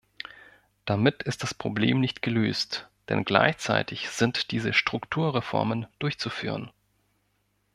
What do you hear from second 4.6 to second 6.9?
Strukturreformen durchzuführen.